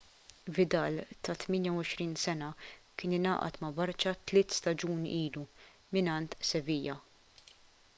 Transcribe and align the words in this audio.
vidal 0.47 0.95
ta' 1.25 1.35
28 1.43 2.17
sena 2.23 2.49
kien 2.97 3.13
ingħaqad 3.19 3.61
ma' 3.63 3.71
barça 3.81 4.15
tliet 4.31 4.57
staġuni 4.59 5.15
ilu 5.21 5.45
mingħand 5.99 6.39
sevilla 6.53 6.99